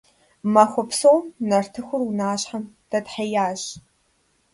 Махуэ 0.53 0.83
псом 0.89 1.23
нартыхур 1.47 2.01
унащхьэм 2.09 2.63
дэтхьеящ. 2.89 3.61